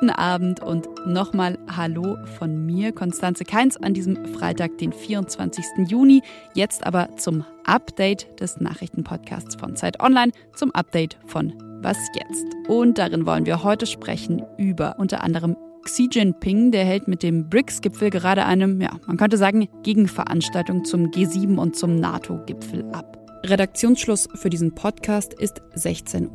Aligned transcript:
Guten 0.00 0.12
Abend 0.12 0.62
und 0.62 0.88
nochmal 1.04 1.58
Hallo 1.76 2.16
von 2.38 2.64
mir, 2.64 2.90
Konstanze 2.90 3.44
Keins, 3.44 3.76
an 3.76 3.92
diesem 3.92 4.24
Freitag, 4.24 4.78
den 4.78 4.94
24. 4.94 5.62
Juni. 5.88 6.22
Jetzt 6.54 6.86
aber 6.86 7.14
zum 7.18 7.44
Update 7.66 8.40
des 8.40 8.58
Nachrichtenpodcasts 8.60 9.56
von 9.56 9.76
Zeit 9.76 10.00
Online, 10.00 10.32
zum 10.54 10.70
Update 10.70 11.18
von 11.26 11.52
Was 11.82 11.98
jetzt? 12.14 12.46
Und 12.66 12.96
darin 12.96 13.26
wollen 13.26 13.44
wir 13.44 13.62
heute 13.62 13.84
sprechen 13.84 14.42
über 14.56 14.94
unter 14.98 15.22
anderem 15.22 15.54
Xi 15.82 16.08
Jinping, 16.10 16.72
der 16.72 16.86
hält 16.86 17.06
mit 17.06 17.22
dem 17.22 17.50
BRICS-Gipfel 17.50 18.08
gerade 18.08 18.46
eine, 18.46 18.82
ja, 18.82 18.98
man 19.06 19.18
könnte 19.18 19.36
sagen, 19.36 19.68
Gegenveranstaltung 19.82 20.86
zum 20.86 21.10
G7 21.10 21.58
und 21.58 21.76
zum 21.76 22.00
NATO-Gipfel 22.00 22.90
ab. 22.92 23.18
Redaktionsschluss 23.44 24.30
für 24.34 24.48
diesen 24.48 24.74
Podcast 24.74 25.34
ist 25.34 25.60
16.30 25.76 26.30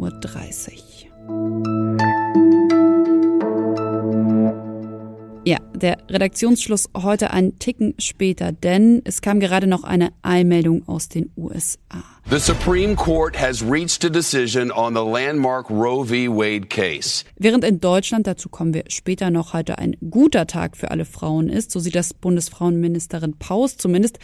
Uhr. 1.28 2.45
Ja, 5.46 5.60
der 5.76 5.98
Redaktionsschluss 6.10 6.90
heute 6.96 7.32
ein 7.32 7.60
Ticken 7.60 7.94
später, 8.00 8.52
denn 8.52 9.02
es 9.06 9.22
kam 9.22 9.40
gerade 9.40 9.68
noch 9.68 9.84
eine 9.84 10.10
Eilmeldung 10.22 10.88
aus 10.88 11.10
den 11.10 11.32
USA. 11.38 12.04
The 12.28 12.40
Supreme 12.40 12.96
Court 12.96 13.40
has 13.40 13.62
reached 13.62 14.04
a 14.04 14.10
decision 14.10 14.72
on 14.72 14.96
the 14.96 15.04
landmark 15.04 15.70
Roe 15.70 16.04
v. 16.04 16.28
Wade 16.28 16.70
case. 16.70 17.24
Während 17.38 17.64
in 17.64 17.80
Deutschland, 17.80 18.26
dazu 18.26 18.50
kommen 18.50 18.74
wir 18.74 18.86
später 18.88 19.30
noch, 19.30 19.54
heute 19.54 19.78
ein 19.78 19.96
guter 20.10 20.48
Tag 20.48 20.76
für 20.76 20.90
alle 20.90 21.06
Frauen 21.06 21.50
ist, 21.50 21.70
so 21.70 21.80
sieht 21.80 21.94
das 21.94 22.16
Bundesfrauenministerin 22.16 23.38
Paus 23.38 23.78
zumindest, 23.78 24.18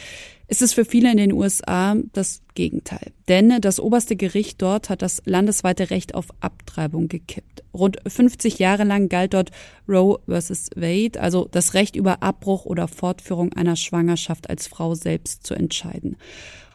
ist 0.48 0.62
es 0.62 0.74
für 0.74 0.84
viele 0.84 1.10
in 1.12 1.16
den 1.16 1.32
USA 1.32 1.96
das 2.12 2.42
Gegenteil. 2.54 3.12
Denn 3.28 3.60
das 3.60 3.80
oberste 3.80 4.16
Gericht 4.16 4.60
dort 4.60 4.90
hat 4.90 5.00
das 5.00 5.22
landesweite 5.24 5.90
Recht 5.90 6.14
auf 6.14 6.26
Abtreibung 6.40 7.08
gekippt. 7.08 7.62
Rund 7.72 7.98
50 8.06 8.58
Jahre 8.58 8.84
lang 8.84 9.08
galt 9.08 9.32
dort 9.32 9.50
Roe 9.88 10.18
versus 10.26 10.68
Wade, 10.76 11.20
also 11.20 11.41
das 11.50 11.74
Recht 11.74 11.96
über 11.96 12.22
Abbruch 12.22 12.64
oder 12.64 12.88
Fortführung 12.88 13.52
einer 13.52 13.76
Schwangerschaft 13.76 14.48
als 14.50 14.66
Frau 14.66 14.94
selbst 14.94 15.46
zu 15.46 15.54
entscheiden. 15.54 16.16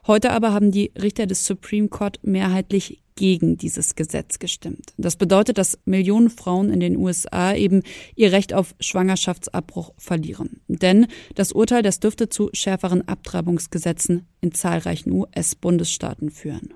Heute 0.06 0.32
aber 0.32 0.54
haben 0.54 0.72
die 0.72 0.92
Richter 1.02 1.28
des 1.28 1.46
Supreme 1.46 1.90
Court 1.90 2.20
mehrheitlich 2.24 3.02
gegen 3.18 3.58
dieses 3.58 3.96
Gesetz 3.96 4.40
gestimmt. 4.40 4.94
Das 4.98 5.18
bedeutet, 5.18 5.58
dass 5.58 5.80
Millionen 5.84 6.30
Frauen 6.30 6.72
in 6.72 6.80
den 6.80 6.96
USA 6.96 7.54
eben 7.54 7.84
ihr 8.16 8.32
Recht 8.32 8.54
auf 8.54 8.74
Schwangerschaftsabbruch 8.80 9.94
verlieren. 9.98 10.62
Denn 10.68 11.08
das 11.36 11.52
Urteil, 11.52 11.82
das 11.82 12.00
dürfte 12.00 12.30
zu 12.30 12.50
schärferen 12.54 13.06
Abtreibungsgesetzen 13.08 14.28
in 14.40 14.54
zahlreichen 14.54 15.12
US-Bundesstaaten 15.12 16.30
führen. 16.30 16.74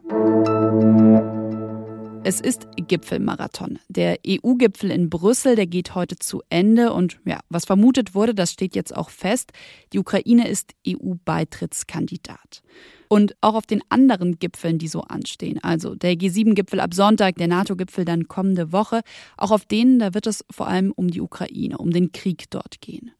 Es 2.23 2.39
ist 2.39 2.67
Gipfelmarathon. 2.75 3.79
Der 3.89 4.19
EU-Gipfel 4.27 4.91
in 4.91 5.09
Brüssel, 5.09 5.55
der 5.55 5.65
geht 5.65 5.95
heute 5.95 6.17
zu 6.19 6.43
Ende 6.49 6.93
und 6.93 7.19
ja, 7.25 7.39
was 7.49 7.65
vermutet 7.65 8.13
wurde, 8.13 8.35
das 8.35 8.51
steht 8.51 8.75
jetzt 8.75 8.95
auch 8.95 9.09
fest. 9.09 9.53
Die 9.91 9.97
Ukraine 9.97 10.47
ist 10.47 10.75
EU-Beitrittskandidat. 10.87 12.61
Und 13.07 13.35
auch 13.41 13.55
auf 13.55 13.65
den 13.65 13.81
anderen 13.89 14.37
Gipfeln, 14.37 14.77
die 14.77 14.87
so 14.87 15.01
anstehen, 15.01 15.57
also 15.63 15.95
der 15.95 16.13
G7-Gipfel 16.13 16.79
ab 16.79 16.93
Sonntag, 16.93 17.37
der 17.37 17.47
NATO-Gipfel 17.47 18.05
dann 18.05 18.27
kommende 18.27 18.71
Woche, 18.71 19.01
auch 19.35 19.49
auf 19.49 19.65
denen, 19.65 19.97
da 19.97 20.13
wird 20.13 20.27
es 20.27 20.45
vor 20.51 20.67
allem 20.67 20.91
um 20.91 21.09
die 21.09 21.21
Ukraine, 21.21 21.79
um 21.79 21.89
den 21.89 22.11
Krieg 22.11 22.51
dort 22.51 22.81
gehen. 22.81 23.11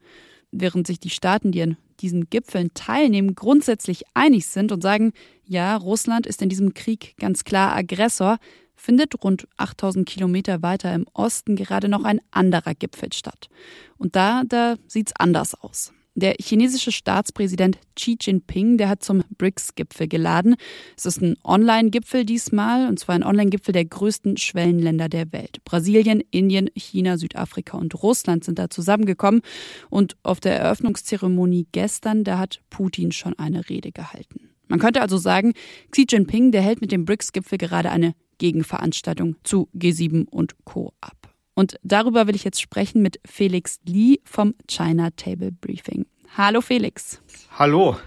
Während 0.52 0.86
sich 0.86 1.00
die 1.00 1.10
Staaten, 1.10 1.52
die 1.52 1.64
an 1.64 1.78
diesen 2.02 2.30
Gipfeln 2.30 2.70
teilnehmen, 2.76 3.34
grundsätzlich 3.34 4.04
einig 4.14 4.46
sind 4.46 4.72
und 4.72 4.82
sagen, 4.84 5.12
ja, 5.46 5.76
Russland 5.76 6.28
ist 6.28 6.44
in 6.44 6.50
diesem 6.50 6.76
Krieg 6.76 7.16
ganz 7.18 7.44
klar 7.44 7.76
Aggressor, 7.76 8.38
findet 8.82 9.24
rund 9.24 9.48
8000 9.58 10.08
Kilometer 10.08 10.62
weiter 10.62 10.94
im 10.94 11.06
Osten 11.14 11.56
gerade 11.56 11.88
noch 11.88 12.04
ein 12.04 12.20
anderer 12.32 12.74
Gipfel 12.74 13.14
statt. 13.14 13.50
Und 13.98 14.16
da, 14.16 14.44
da 14.48 14.76
sieht's 14.88 15.14
anders 15.16 15.54
aus. 15.54 15.94
Der 16.14 16.36
chinesische 16.42 16.92
Staatspräsident 16.92 17.78
Xi 17.96 18.18
Jinping, 18.20 18.78
der 18.78 18.90
hat 18.90 19.02
zum 19.02 19.24
BRICS-Gipfel 19.38 20.10
geladen. 20.10 20.56
Es 20.98 21.06
ist 21.06 21.22
ein 21.22 21.38
Online-Gipfel 21.44 22.26
diesmal, 22.26 22.90
und 22.90 23.00
zwar 23.00 23.16
ein 23.16 23.24
Online-Gipfel 23.24 23.72
der 23.72 23.86
größten 23.86 24.36
Schwellenländer 24.36 25.08
der 25.08 25.32
Welt. 25.32 25.64
Brasilien, 25.64 26.22
Indien, 26.32 26.70
China, 26.76 27.18
Südafrika 27.18 27.78
und 27.78 28.04
Russland 28.04 28.44
sind 28.44 28.60
da 28.60 28.70
zusammengekommen. 28.70 29.42
Und 29.90 30.18
auf 30.24 30.42
der 30.42 30.60
Eröffnungszeremonie 30.60 31.68
gestern, 31.72 32.26
da 32.26 32.40
hat 32.40 32.60
Putin 32.70 33.14
schon 33.14 33.40
eine 33.40 33.70
Rede 33.70 33.94
gehalten. 33.94 34.50
Man 34.68 34.80
könnte 34.80 35.02
also 35.02 35.18
sagen, 35.18 35.54
Xi 35.92 36.06
Jinping, 36.10 36.52
der 36.52 36.62
hält 36.62 36.82
mit 36.82 36.92
dem 36.92 37.06
BRICS-Gipfel 37.06 37.58
gerade 37.58 37.90
eine 37.90 38.16
Gegenveranstaltung 38.42 39.36
zu 39.44 39.70
G7 39.78 40.28
und 40.28 40.56
Co. 40.66 40.94
ab. 41.00 41.16
Und 41.54 41.76
darüber 41.84 42.26
will 42.26 42.36
ich 42.36 42.44
jetzt 42.44 42.60
sprechen 42.60 43.04
mit 43.04 43.20
Felix 43.24 43.80
Lee 43.86 44.18
vom 44.24 44.56
China 44.68 45.12
Table 45.12 45.52
Briefing. 45.52 46.08
Hallo 46.36 46.62
Felix. 46.62 47.22
Hallo. 47.60 47.98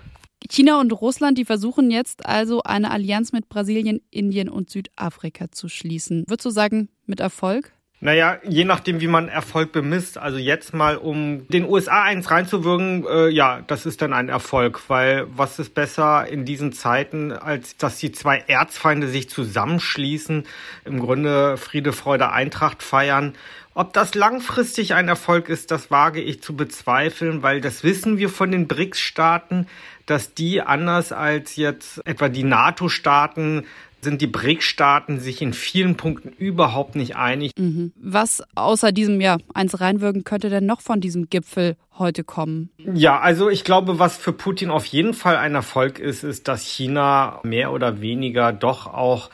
China 0.51 0.81
und 0.81 0.91
Russland, 0.91 1.39
die 1.39 1.45
versuchen 1.45 1.93
jetzt 1.93 2.27
also 2.27 2.65
eine 2.65 2.91
Allianz 2.91 3.33
mit 3.33 3.49
Brasilien, 3.49 4.01
Indien 4.11 4.49
und 4.49 4.71
Südafrika 4.71 5.53
zu 5.53 5.69
schließen. 5.69 6.25
Würdest 6.27 6.47
du 6.47 6.51
sagen, 6.51 6.89
mit 7.07 7.21
Erfolg? 7.21 7.73
Naja, 8.01 8.39
je 8.43 8.65
nachdem, 8.65 9.01
wie 9.01 9.07
man 9.07 9.29
Erfolg 9.29 9.73
bemisst. 9.73 10.19
Also 10.19 10.37
jetzt 10.37 10.75
mal, 10.75 10.99
um 10.99 11.49
den 11.49 11.65
USA 11.65 12.03
eins 12.03 12.31
reinzuwirken, 12.31 13.07
äh, 13.07 13.29
ja, 13.29 13.63
das 13.67 13.87
ist 13.87 14.03
dann 14.03 14.13
ein 14.13 14.29
Erfolg, 14.29 14.83
weil 14.89 15.27
was 15.35 15.59
ist 15.59 15.75
besser 15.75 16.27
in 16.27 16.45
diesen 16.45 16.73
Zeiten, 16.73 17.33
als 17.33 17.79
dass 17.79 17.97
die 17.97 18.13
zwei 18.13 18.45
Erzfeinde 18.47 19.09
sich 19.09 19.31
zusammenschließen, 19.31 20.45
im 20.85 21.01
Grunde 21.01 21.57
Friede, 21.57 21.95
Freude, 21.95 22.31
Eintracht 22.31 22.83
feiern. 22.83 23.35
Ob 23.77 23.93
das 23.93 24.15
langfristig 24.15 24.95
ein 24.95 25.09
Erfolg 25.09 25.49
ist, 25.49 25.71
das 25.71 25.91
wage 25.91 26.21
ich 26.21 26.43
zu 26.43 26.55
bezweifeln, 26.55 27.43
weil 27.43 27.61
das 27.61 27.83
wissen 27.83 28.19
wir 28.19 28.29
von 28.29 28.53
den 28.53 28.69
BRICS-Staaten, 28.69 29.67
dass 30.07 30.35
die 30.35 30.61
anders 30.61 31.13
als 31.13 31.57
jetzt 31.57 32.07
etwa 32.07 32.29
die 32.29 32.45
NATO-Staaten 32.45 33.65
sind 34.05 34.21
die 34.21 34.27
BRIC-Staaten 34.29 35.19
sich 35.19 35.43
in 35.43 35.53
vielen 35.53 35.97
Punkten 35.97 36.29
überhaupt 36.29 36.95
nicht 36.95 37.17
einig. 37.17 37.53
Mhm. 37.59 37.93
Was 37.97 38.45
außer 38.55 38.93
diesem 38.93 39.21
ja 39.21 39.39
eins 39.55 39.81
reinwirken 39.81 40.23
könnte 40.23 40.51
denn 40.51 40.67
noch 40.67 40.83
von 40.83 41.01
diesem 41.01 41.29
Gipfel 41.29 41.77
heute 41.99 42.23
kommen? 42.23 42.71
Ja, 42.77 43.19
also 43.19 43.49
ich 43.49 43.65
glaube, 43.65 43.99
was 43.99 44.17
für 44.17 44.33
Putin 44.33 44.71
auf 44.71 44.85
jeden 44.85 45.15
Fall 45.15 45.37
ein 45.37 45.55
Erfolg 45.55 45.99
ist, 45.99 46.23
ist, 46.23 46.47
dass 46.47 46.63
China 46.63 47.41
mehr 47.43 47.73
oder 47.73 48.01
weniger 48.01 48.53
doch 48.53 48.87
auch 48.87 49.31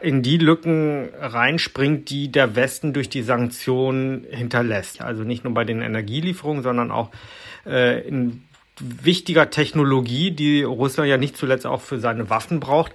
in 0.00 0.22
die 0.22 0.38
Lücken 0.38 1.08
reinspringt, 1.18 2.10
die 2.10 2.30
der 2.30 2.56
Westen 2.56 2.92
durch 2.92 3.08
die 3.08 3.22
Sanktionen 3.22 4.26
hinterlässt. 4.30 5.00
Also 5.00 5.24
nicht 5.24 5.44
nur 5.44 5.54
bei 5.54 5.64
den 5.64 5.82
Energielieferungen, 5.82 6.62
sondern 6.62 6.90
auch 6.90 7.10
äh, 7.66 8.06
in 8.06 8.42
wichtiger 8.80 9.50
Technologie, 9.50 10.30
die 10.30 10.62
Russland 10.62 11.08
ja 11.08 11.16
nicht 11.16 11.36
zuletzt 11.36 11.66
auch 11.66 11.80
für 11.80 12.00
seine 12.00 12.30
Waffen 12.30 12.60
braucht. 12.60 12.92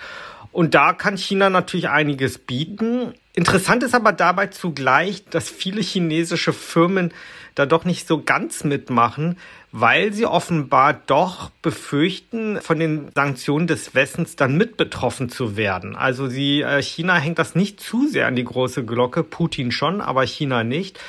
Und 0.52 0.74
da 0.74 0.94
kann 0.94 1.18
China 1.18 1.50
natürlich 1.50 1.90
einiges 1.90 2.40
bieten. 2.40 3.14
Interessant 3.34 3.84
ist 3.84 3.94
aber 3.94 4.12
dabei 4.12 4.48
zugleich, 4.48 5.24
dass 5.26 5.48
viele 5.48 5.82
chinesische 5.82 6.54
Firmen 6.54 7.14
da 7.56 7.66
doch 7.66 7.86
nicht 7.86 8.08
so 8.08 8.22
ganz 8.24 8.64
mitmachen, 8.64 9.38
weil 9.72 10.14
sie 10.14 10.26
offenbar 10.26 10.94
doch 10.94 11.52
befürchten, 11.62 12.60
von 12.62 12.80
den 12.80 13.10
Sanktionen 13.14 13.68
des 13.68 13.94
Westens 13.94 14.36
dann 14.36 14.58
mit 14.58 14.78
betroffen 14.78 15.30
zu 15.30 15.58
werden. 15.58 15.96
Also 15.96 16.28
sie, 16.28 16.62
äh, 16.62 16.82
China 16.82 17.16
hängt 17.16 17.38
das 17.38 17.56
nicht 17.56 17.80
zu 17.80 18.08
sehr 18.08 18.28
an 18.28 18.36
die 18.36 18.44
große 18.44 18.86
Glocke, 18.86 19.24
Putin 19.24 19.72
schon, 19.72 20.02
aber 20.02 20.26
China 20.26 20.64
nicht. 20.64 21.00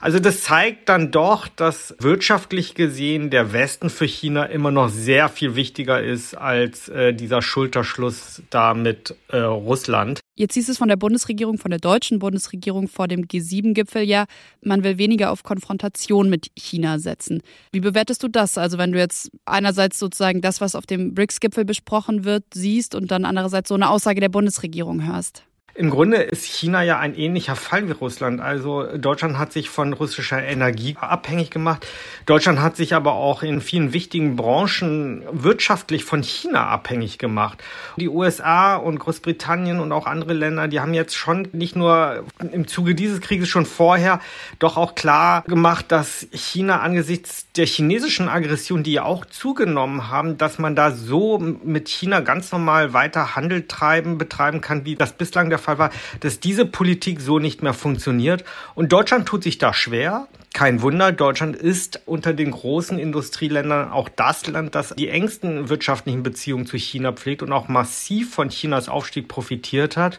Also 0.00 0.18
das 0.18 0.42
zeigt 0.42 0.88
dann 0.88 1.10
doch, 1.10 1.48
dass 1.48 1.94
wirtschaftlich 1.98 2.74
gesehen 2.74 3.30
der 3.30 3.52
Westen 3.52 3.90
für 3.90 4.06
China 4.06 4.44
immer 4.44 4.70
noch 4.70 4.88
sehr 4.88 5.28
viel 5.28 5.56
wichtiger 5.56 6.02
ist 6.02 6.34
als 6.34 6.88
äh, 6.88 7.14
dieser 7.14 7.42
Schulterschluss 7.42 8.42
da 8.50 8.74
mit 8.74 9.14
äh, 9.28 9.38
Russland. 9.38 10.20
Jetzt 10.38 10.54
hieß 10.54 10.68
es 10.68 10.76
von 10.76 10.88
der 10.88 10.96
Bundesregierung, 10.96 11.56
von 11.56 11.70
der 11.70 11.80
deutschen 11.80 12.18
Bundesregierung 12.18 12.88
vor 12.88 13.08
dem 13.08 13.22
G7-Gipfel 13.24 14.02
ja, 14.02 14.26
man 14.60 14.84
will 14.84 14.98
weniger 14.98 15.30
auf 15.30 15.42
Konfrontation 15.42 16.28
mit 16.28 16.50
China 16.56 16.98
setzen. 16.98 17.42
Wie 17.72 17.80
bewertest 17.80 18.22
du 18.22 18.28
das? 18.28 18.58
Also 18.58 18.76
wenn 18.76 18.92
du 18.92 18.98
jetzt 18.98 19.30
einerseits 19.46 19.98
sozusagen 19.98 20.42
das, 20.42 20.60
was 20.60 20.74
auf 20.74 20.84
dem 20.84 21.14
BRICS-Gipfel 21.14 21.64
besprochen 21.64 22.24
wird, 22.24 22.44
siehst 22.52 22.94
und 22.94 23.10
dann 23.10 23.24
andererseits 23.24 23.70
so 23.70 23.74
eine 23.74 23.88
Aussage 23.88 24.20
der 24.20 24.28
Bundesregierung 24.28 25.06
hörst? 25.06 25.44
Im 25.78 25.90
Grunde 25.90 26.16
ist 26.22 26.46
China 26.46 26.82
ja 26.82 26.98
ein 26.98 27.14
ähnlicher 27.14 27.54
Fall 27.54 27.86
wie 27.86 27.92
Russland. 27.92 28.40
Also 28.40 28.96
Deutschland 28.96 29.36
hat 29.36 29.52
sich 29.52 29.68
von 29.68 29.92
russischer 29.92 30.42
Energie 30.42 30.96
abhängig 30.98 31.50
gemacht. 31.50 31.86
Deutschland 32.24 32.60
hat 32.60 32.76
sich 32.76 32.94
aber 32.94 33.12
auch 33.12 33.42
in 33.42 33.60
vielen 33.60 33.92
wichtigen 33.92 34.36
Branchen 34.36 35.22
wirtschaftlich 35.30 36.04
von 36.04 36.22
China 36.22 36.66
abhängig 36.68 37.18
gemacht. 37.18 37.62
Die 37.98 38.08
USA 38.08 38.76
und 38.76 38.98
Großbritannien 38.98 39.78
und 39.78 39.92
auch 39.92 40.06
andere 40.06 40.32
Länder, 40.32 40.66
die 40.66 40.80
haben 40.80 40.94
jetzt 40.94 41.14
schon 41.14 41.48
nicht 41.52 41.76
nur 41.76 42.24
im 42.52 42.66
Zuge 42.66 42.94
dieses 42.94 43.20
Krieges 43.20 43.50
schon 43.50 43.66
vorher 43.66 44.20
doch 44.58 44.78
auch 44.78 44.94
klar 44.94 45.42
gemacht, 45.42 45.86
dass 45.88 46.26
China 46.32 46.80
angesichts 46.80 47.52
der 47.52 47.66
chinesischen 47.66 48.30
Aggression, 48.30 48.82
die 48.82 48.92
ja 48.92 49.04
auch 49.04 49.26
zugenommen 49.26 50.08
haben, 50.08 50.38
dass 50.38 50.58
man 50.58 50.74
da 50.74 50.90
so 50.90 51.38
mit 51.38 51.90
China 51.90 52.20
ganz 52.20 52.50
normal 52.50 52.94
weiter 52.94 53.36
Handel 53.36 53.66
treiben, 53.66 54.16
betreiben 54.16 54.62
kann, 54.62 54.86
wie 54.86 54.94
das 54.94 55.12
bislang 55.12 55.50
der 55.50 55.65
Fall 55.66 55.78
war, 55.78 55.90
dass 56.20 56.40
diese 56.40 56.64
Politik 56.64 57.20
so 57.20 57.38
nicht 57.38 57.62
mehr 57.62 57.74
funktioniert. 57.74 58.44
Und 58.74 58.92
Deutschland 58.92 59.26
tut 59.26 59.42
sich 59.42 59.58
da 59.58 59.74
schwer. 59.74 60.28
Kein 60.56 60.80
Wunder, 60.80 61.12
Deutschland 61.12 61.54
ist 61.54 62.00
unter 62.06 62.32
den 62.32 62.50
großen 62.50 62.98
Industrieländern 62.98 63.92
auch 63.92 64.08
das 64.08 64.46
Land, 64.46 64.74
das 64.74 64.94
die 64.96 65.10
engsten 65.10 65.68
wirtschaftlichen 65.68 66.22
Beziehungen 66.22 66.64
zu 66.64 66.78
China 66.78 67.12
pflegt 67.12 67.42
und 67.42 67.52
auch 67.52 67.68
massiv 67.68 68.34
von 68.34 68.48
Chinas 68.48 68.88
Aufstieg 68.88 69.28
profitiert 69.28 69.98
hat. 69.98 70.18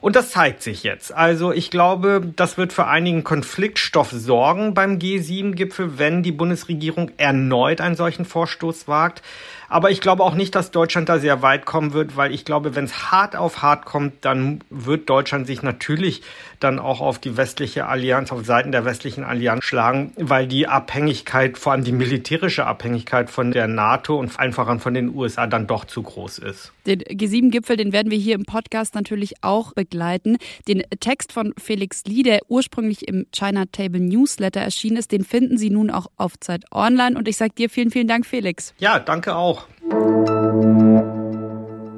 Und 0.00 0.16
das 0.16 0.32
zeigt 0.32 0.64
sich 0.64 0.82
jetzt. 0.82 1.14
Also 1.14 1.52
ich 1.52 1.70
glaube, 1.70 2.28
das 2.34 2.58
wird 2.58 2.72
für 2.72 2.88
einigen 2.88 3.22
Konfliktstoff 3.22 4.10
sorgen 4.10 4.74
beim 4.74 4.98
G7-Gipfel, 4.98 5.96
wenn 5.96 6.24
die 6.24 6.32
Bundesregierung 6.32 7.12
erneut 7.16 7.80
einen 7.80 7.94
solchen 7.94 8.24
Vorstoß 8.24 8.88
wagt. 8.88 9.22
Aber 9.68 9.90
ich 9.90 10.00
glaube 10.00 10.24
auch 10.24 10.34
nicht, 10.34 10.54
dass 10.54 10.70
Deutschland 10.70 11.08
da 11.10 11.18
sehr 11.18 11.42
weit 11.42 11.66
kommen 11.66 11.92
wird, 11.92 12.16
weil 12.16 12.32
ich 12.32 12.46
glaube, 12.46 12.74
wenn 12.74 12.86
es 12.86 13.12
hart 13.12 13.36
auf 13.36 13.60
hart 13.60 13.84
kommt, 13.84 14.24
dann 14.24 14.64
wird 14.70 15.10
Deutschland 15.10 15.46
sich 15.46 15.62
natürlich 15.62 16.22
dann 16.58 16.78
auch 16.78 17.00
auf 17.00 17.18
die 17.18 17.36
westliche 17.36 17.86
Allianz, 17.86 18.32
auf 18.32 18.46
Seiten 18.46 18.72
der 18.72 18.86
westlichen 18.86 19.24
Allianz 19.24 19.64
schlagen, 19.68 20.12
weil 20.16 20.46
die 20.46 20.66
Abhängigkeit, 20.66 21.58
vor 21.58 21.72
allem 21.72 21.84
die 21.84 21.92
militärische 21.92 22.66
Abhängigkeit 22.66 23.30
von 23.30 23.52
der 23.52 23.68
NATO 23.68 24.18
und 24.18 24.38
einfach 24.38 24.80
von 24.80 24.94
den 24.94 25.14
USA 25.14 25.46
dann 25.46 25.66
doch 25.66 25.84
zu 25.84 26.02
groß 26.02 26.38
ist. 26.38 26.72
Den 26.86 27.02
G7-Gipfel, 27.02 27.76
den 27.76 27.92
werden 27.92 28.10
wir 28.10 28.18
hier 28.18 28.34
im 28.34 28.44
Podcast 28.44 28.94
natürlich 28.94 29.34
auch 29.42 29.74
begleiten. 29.74 30.38
Den 30.66 30.82
Text 31.00 31.32
von 31.32 31.52
Felix 31.58 32.04
Lee, 32.06 32.22
der 32.22 32.40
ursprünglich 32.48 33.06
im 33.06 33.26
China 33.30 33.66
Table 33.70 34.00
Newsletter 34.00 34.60
erschienen 34.60 34.96
ist, 34.96 35.12
den 35.12 35.24
finden 35.24 35.58
Sie 35.58 35.70
nun 35.70 35.90
auch 35.90 36.06
auf 36.16 36.38
Zeit 36.40 36.64
Online. 36.72 37.16
Und 37.16 37.28
ich 37.28 37.36
sage 37.36 37.52
dir 37.56 37.68
vielen, 37.68 37.90
vielen 37.90 38.08
Dank, 38.08 38.26
Felix. 38.26 38.74
Ja, 38.78 38.98
danke 38.98 39.36
auch. 39.36 39.66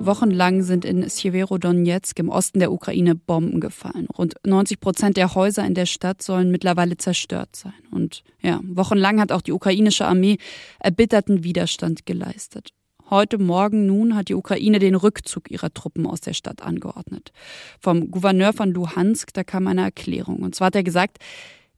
Wochenlang 0.03 0.63
sind 0.63 0.87
in 0.87 1.09
Sjeverodonetsk 1.09 2.19
im 2.19 2.31
Osten 2.31 2.59
der 2.59 2.73
Ukraine 2.73 3.15
Bomben 3.15 3.61
gefallen. 3.61 4.07
Rund 4.17 4.35
90 4.47 4.81
Prozent 4.81 5.17
der 5.19 5.35
Häuser 5.35 5.67
in 5.67 5.75
der 5.75 5.85
Stadt 5.85 6.23
sollen 6.23 6.51
mittlerweile 6.51 6.97
zerstört 6.97 7.55
sein. 7.55 7.75
Und 7.91 8.25
ja, 8.41 8.61
wochenlang 8.65 9.21
hat 9.21 9.31
auch 9.31 9.43
die 9.43 9.53
ukrainische 9.53 10.07
Armee 10.07 10.39
erbitterten 10.79 11.45
Widerstand 11.45 12.07
geleistet. 12.07 12.71
Heute 13.11 13.37
Morgen 13.37 13.87
nun 13.87 14.17
hat 14.17 14.29
die 14.29 14.35
Ukraine 14.35 14.79
den 14.79 14.95
Rückzug 14.95 15.51
ihrer 15.51 15.75
Truppen 15.75 16.07
aus 16.07 16.23
der 16.23 16.33
Stadt 16.33 16.63
angeordnet. 16.63 17.33
Vom 17.79 18.11
Gouverneur 18.11 18.55
von 18.55 18.73
Luhansk, 18.73 19.35
da 19.35 19.45
kam 19.45 19.67
eine 19.67 19.83
Erklärung. 19.83 20.43
Und 20.43 20.55
zwar 20.55 20.69
hat 20.69 20.77
er 20.77 20.83
gesagt, 20.83 21.19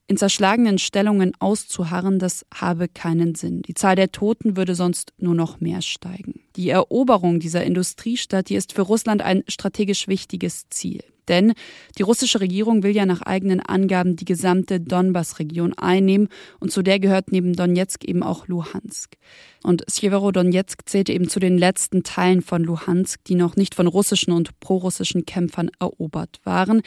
in 0.06 0.16
zerschlagenen 0.16 0.78
Stellungen 0.78 1.32
auszuharren, 1.40 2.20
das 2.20 2.46
habe 2.54 2.86
keinen 2.86 3.34
Sinn. 3.34 3.62
Die 3.62 3.74
Zahl 3.74 3.96
der 3.96 4.12
Toten 4.12 4.56
würde 4.56 4.76
sonst 4.76 5.12
nur 5.18 5.34
noch 5.34 5.60
mehr 5.60 5.82
steigen. 5.82 6.41
Die 6.56 6.70
Eroberung 6.70 7.40
dieser 7.40 7.64
Industriestadt, 7.64 8.48
die 8.48 8.56
ist 8.56 8.72
für 8.72 8.82
Russland 8.82 9.22
ein 9.22 9.44
strategisch 9.48 10.08
wichtiges 10.08 10.68
Ziel. 10.68 11.02
Denn 11.28 11.54
die 11.98 12.02
russische 12.02 12.40
Regierung 12.40 12.82
will 12.82 12.94
ja 12.94 13.06
nach 13.06 13.22
eigenen 13.22 13.60
Angaben 13.60 14.16
die 14.16 14.24
gesamte 14.24 14.80
Donbass-Region 14.80 15.74
einnehmen 15.74 16.28
und 16.58 16.72
zu 16.72 16.82
der 16.82 16.98
gehört 16.98 17.30
neben 17.30 17.54
Donetsk 17.54 18.04
eben 18.04 18.22
auch 18.22 18.48
Luhansk. 18.48 19.16
Und 19.62 19.84
Sjeverodonetsk 19.88 20.80
zählte 20.86 21.12
eben 21.12 21.28
zu 21.28 21.38
den 21.38 21.56
letzten 21.56 22.02
Teilen 22.02 22.42
von 22.42 22.64
Luhansk, 22.64 23.22
die 23.24 23.36
noch 23.36 23.54
nicht 23.54 23.74
von 23.74 23.86
russischen 23.86 24.32
und 24.32 24.58
prorussischen 24.58 25.24
Kämpfern 25.24 25.70
erobert 25.78 26.40
waren. 26.44 26.82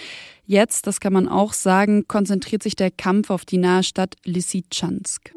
Jetzt, 0.46 0.86
das 0.86 1.00
kann 1.00 1.14
man 1.14 1.30
auch 1.30 1.54
sagen, 1.54 2.08
konzentriert 2.08 2.62
sich 2.62 2.76
der 2.76 2.92
Kampf 2.92 3.30
auf 3.30 3.46
die 3.46 3.58
nahe 3.58 3.84
Stadt 3.84 4.16
Lysychansk. 4.26 5.32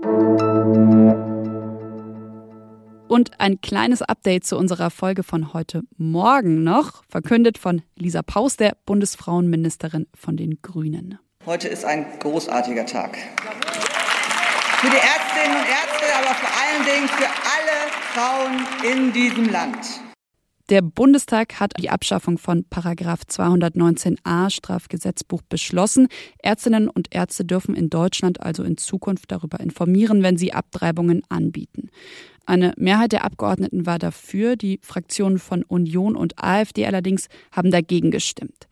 Und 3.09 3.41
ein 3.41 3.61
kleines 3.63 4.03
Update 4.03 4.45
zu 4.45 4.59
unserer 4.59 4.91
Folge 4.91 5.23
von 5.23 5.55
heute 5.55 5.83
Morgen 5.97 6.63
noch, 6.63 7.03
verkündet 7.09 7.57
von 7.57 7.81
Lisa 7.97 8.23
Paus, 8.23 8.59
der 8.59 8.77
Bundesfrauenministerin 8.85 10.07
von 10.15 10.37
den 10.37 10.61
Grünen. 10.61 11.19
Heute 11.47 11.69
ist 11.69 11.87
ein 11.87 12.05
großartiger 12.21 12.85
Tag. 12.85 13.17
Für 13.17 14.91
die 14.91 14.97
Ärztinnen 14.97 15.57
und 15.57 15.67
Ärzte, 15.67 16.05
aber 16.19 16.35
vor 16.35 16.51
allen 16.61 16.85
Dingen 16.85 17.09
für 17.09 17.27
alle 17.27 17.89
Frauen 18.13 18.93
in 18.93 19.13
diesem 19.13 19.51
Land. 19.51 20.08
Der 20.69 20.83
Bundestag 20.83 21.61
hat 21.61 21.73
die 21.81 21.89
Abschaffung 21.89 22.37
von 22.37 22.65
Paragraph 22.65 23.23
219a 23.27 24.51
Strafgesetzbuch 24.51 25.41
beschlossen. 25.49 26.09
Ärztinnen 26.43 26.91
und 26.91 27.09
Ärzte 27.15 27.47
dürfen 27.47 27.75
in 27.75 27.89
Deutschland 27.89 28.43
also 28.43 28.65
in 28.65 28.77
Zukunft 28.77 29.33
darüber 29.33 29.61
informieren, 29.61 30.23
wenn 30.23 30.37
sie 30.37 30.53
Abtreibungen 30.53 31.23
anbieten. 31.31 31.89
Eine 32.45 32.75
Mehrheit 32.77 33.13
der 33.13 33.25
Abgeordneten 33.25 33.87
war 33.87 33.99
dafür, 33.99 34.57
die 34.57 34.79
Fraktionen 34.83 35.39
von 35.39 35.63
Union 35.63 36.15
und 36.15 36.35
AfD 36.43 36.85
allerdings 36.85 37.29
haben 37.51 37.71
dagegen 37.71 38.11
gestimmt. 38.11 38.69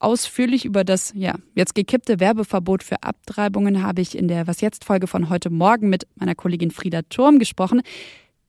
Ausführlich 0.00 0.64
über 0.64 0.82
das 0.82 1.12
ja, 1.14 1.36
jetzt 1.54 1.76
gekippte 1.76 2.18
Werbeverbot 2.18 2.82
für 2.82 3.02
Abtreibungen 3.04 3.82
habe 3.84 4.00
ich 4.00 4.18
in 4.18 4.26
der 4.26 4.48
Was 4.48 4.60
jetzt 4.60 4.84
Folge 4.84 5.06
von 5.06 5.28
heute 5.28 5.50
Morgen 5.50 5.88
mit 5.88 6.06
meiner 6.16 6.34
Kollegin 6.34 6.72
Frieda 6.72 7.02
Turm 7.02 7.38
gesprochen. 7.38 7.82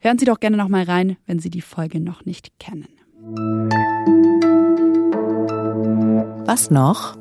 Hören 0.02 0.18
Sie 0.18 0.24
doch 0.24 0.40
gerne 0.40 0.56
noch 0.56 0.70
mal 0.70 0.84
rein, 0.84 1.18
wenn 1.26 1.40
Sie 1.40 1.50
die 1.50 1.60
Folge 1.60 2.00
noch 2.00 2.24
nicht 2.24 2.58
kennen. 2.58 2.88
Was 6.46 6.72
noch? 6.72 7.18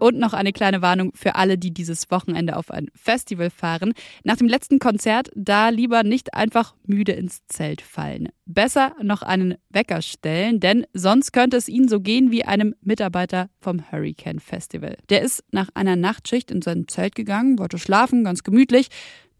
Und 0.00 0.18
noch 0.18 0.32
eine 0.32 0.52
kleine 0.52 0.82
Warnung 0.82 1.12
für 1.14 1.36
alle, 1.36 1.58
die 1.58 1.72
dieses 1.72 2.10
Wochenende 2.10 2.56
auf 2.56 2.72
ein 2.72 2.88
Festival 2.94 3.50
fahren. 3.50 3.92
Nach 4.24 4.36
dem 4.36 4.48
letzten 4.48 4.80
Konzert 4.80 5.30
da 5.36 5.68
lieber 5.68 6.02
nicht 6.02 6.34
einfach 6.34 6.74
müde 6.84 7.12
ins 7.12 7.46
Zelt 7.46 7.80
fallen. 7.80 8.30
Besser 8.46 8.96
noch 9.00 9.22
einen 9.22 9.54
Wecker 9.70 10.02
stellen, 10.02 10.58
denn 10.58 10.86
sonst 10.92 11.32
könnte 11.32 11.56
es 11.56 11.68
Ihnen 11.68 11.88
so 11.88 12.00
gehen 12.00 12.32
wie 12.32 12.44
einem 12.44 12.74
Mitarbeiter 12.80 13.48
vom 13.60 13.92
Hurricane 13.92 14.40
Festival. 14.40 14.96
Der 15.08 15.22
ist 15.22 15.44
nach 15.52 15.68
einer 15.74 15.94
Nachtschicht 15.94 16.50
in 16.50 16.62
sein 16.62 16.86
Zelt 16.88 17.14
gegangen, 17.14 17.60
wollte 17.60 17.78
schlafen, 17.78 18.24
ganz 18.24 18.42
gemütlich. 18.42 18.88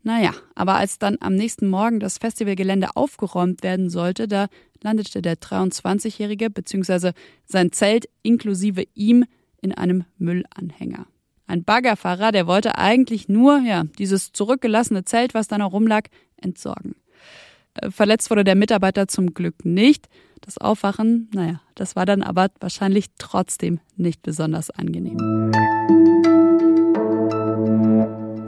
Naja, 0.08 0.32
aber 0.54 0.76
als 0.76 0.98
dann 0.98 1.18
am 1.20 1.34
nächsten 1.34 1.68
Morgen 1.68 2.00
das 2.00 2.16
Festivalgelände 2.16 2.96
aufgeräumt 2.96 3.62
werden 3.62 3.90
sollte, 3.90 4.26
da 4.26 4.46
landete 4.82 5.20
der 5.20 5.36
23-Jährige 5.36 6.48
bzw. 6.48 7.12
sein 7.44 7.72
Zelt 7.72 8.08
inklusive 8.22 8.84
ihm 8.94 9.26
in 9.60 9.74
einem 9.74 10.06
Müllanhänger. 10.16 11.06
Ein 11.46 11.62
Baggerfahrer, 11.62 12.32
der 12.32 12.46
wollte 12.46 12.78
eigentlich 12.78 13.28
nur, 13.28 13.58
ja, 13.58 13.84
dieses 13.98 14.32
zurückgelassene 14.32 15.04
Zelt, 15.04 15.34
was 15.34 15.46
da 15.46 15.58
noch 15.58 15.74
rumlag, 15.74 16.04
entsorgen. 16.38 16.94
Äh, 17.74 17.90
verletzt 17.90 18.30
wurde 18.30 18.44
der 18.44 18.54
Mitarbeiter 18.54 19.08
zum 19.08 19.34
Glück 19.34 19.66
nicht. 19.66 20.08
Das 20.40 20.56
Aufwachen, 20.56 21.28
naja, 21.34 21.60
das 21.74 21.96
war 21.96 22.06
dann 22.06 22.22
aber 22.22 22.48
wahrscheinlich 22.60 23.08
trotzdem 23.18 23.80
nicht 23.94 24.22
besonders 24.22 24.70
angenehm. 24.70 25.52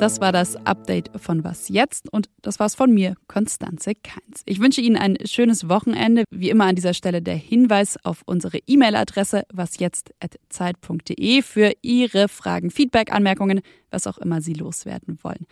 Das 0.01 0.19
war 0.19 0.33
das 0.33 0.57
Update 0.65 1.11
von 1.21 1.45
Was 1.45 1.69
jetzt 1.69 2.11
und 2.11 2.31
das 2.41 2.59
war's 2.59 2.75
von 2.75 2.91
mir, 2.91 3.17
Konstanze 3.29 3.93
Keins. 3.95 4.41
Ich 4.47 4.59
wünsche 4.59 4.81
Ihnen 4.81 4.97
ein 4.97 5.19
schönes 5.27 5.69
Wochenende. 5.69 6.25
Wie 6.31 6.49
immer 6.49 6.65
an 6.65 6.75
dieser 6.75 6.95
Stelle 6.95 7.21
der 7.21 7.35
Hinweis 7.35 7.99
auf 8.03 8.23
unsere 8.25 8.61
E-Mail-Adresse 8.67 9.43
wasjetzt@zeit.de 9.53 11.43
für 11.43 11.73
Ihre 11.83 12.29
Fragen, 12.29 12.71
Feedback, 12.71 13.13
Anmerkungen, 13.13 13.61
was 13.91 14.07
auch 14.07 14.17
immer 14.17 14.41
Sie 14.41 14.55
loswerden 14.55 15.19
wollen. 15.23 15.45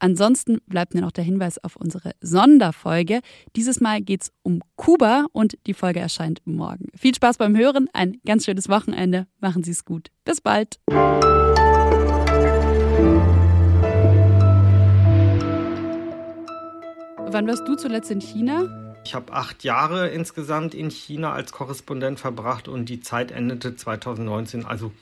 Ansonsten 0.00 0.58
bleibt 0.66 0.94
mir 0.94 1.02
noch 1.02 1.12
der 1.12 1.22
Hinweis 1.22 1.62
auf 1.62 1.76
unsere 1.76 2.10
Sonderfolge. 2.20 3.20
Dieses 3.54 3.80
Mal 3.80 4.00
geht's 4.00 4.32
um 4.42 4.62
Kuba 4.74 5.26
und 5.30 5.56
die 5.68 5.74
Folge 5.74 6.00
erscheint 6.00 6.40
morgen. 6.44 6.88
Viel 6.96 7.14
Spaß 7.14 7.38
beim 7.38 7.56
Hören, 7.56 7.88
ein 7.92 8.16
ganz 8.26 8.46
schönes 8.46 8.68
Wochenende. 8.68 9.28
Machen 9.38 9.62
Sie 9.62 9.70
es 9.70 9.84
gut. 9.84 10.08
Bis 10.24 10.40
bald. 10.40 10.80
Wann 17.32 17.48
warst 17.48 17.66
du 17.66 17.76
zuletzt 17.76 18.10
in 18.10 18.20
China? 18.20 18.94
Ich 19.06 19.14
habe 19.14 19.32
acht 19.32 19.64
Jahre 19.64 20.08
insgesamt 20.08 20.74
in 20.74 20.90
China 20.90 21.32
als 21.32 21.50
Korrespondent 21.50 22.20
verbracht 22.20 22.68
und 22.68 22.90
die 22.90 23.00
Zeit 23.00 23.30
endete 23.30 23.74
2019. 23.74 24.66
Also 24.66 24.92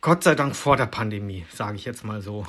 Gott 0.00 0.24
sei 0.24 0.34
Dank 0.34 0.56
vor 0.56 0.76
der 0.76 0.86
Pandemie, 0.86 1.46
sage 1.54 1.76
ich 1.76 1.84
jetzt 1.84 2.02
mal 2.04 2.22
so. 2.22 2.44